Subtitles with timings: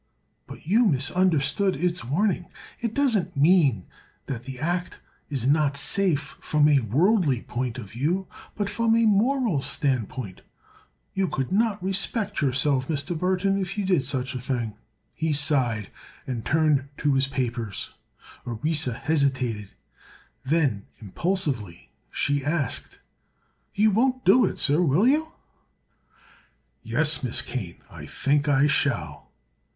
[0.47, 2.47] But you misunderstand its warning.
[2.79, 3.85] It doesn't mean
[4.25, 8.25] that the act is not safe from a worldly point of view,
[8.55, 10.41] but from a moral standpoint.
[11.13, 13.15] You could not respect yourself, Mr.
[13.15, 14.73] Burthon, if you did this thing."
[15.13, 15.91] He sighed
[16.25, 17.91] and turned to his papers.
[18.47, 19.73] Orissa hesitated.
[20.43, 22.99] Then, impulsively, she asked:
[23.75, 25.33] "You won't do it, sir; will you?"
[26.81, 29.29] "Yes, Miss Kane; I think I shall."